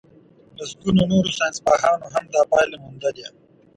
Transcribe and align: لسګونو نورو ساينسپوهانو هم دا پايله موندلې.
لسګونو 0.57 1.03
نورو 1.11 1.29
ساينسپوهانو 1.37 2.07
هم 2.13 2.25
دا 2.33 2.41
پايله 2.51 2.77
موندلې. 2.83 3.25